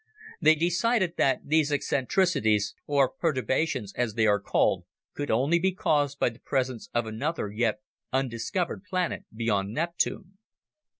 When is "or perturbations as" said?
2.87-4.15